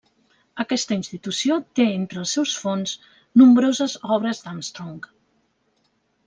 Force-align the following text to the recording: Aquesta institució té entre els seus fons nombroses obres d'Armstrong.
Aquesta 0.61 0.95
institució 0.99 1.57
té 1.79 1.85
entre 1.97 2.19
els 2.21 2.33
seus 2.37 2.55
fons 2.63 2.95
nombroses 3.43 3.95
obres 4.17 4.43
d'Armstrong. 4.47 4.99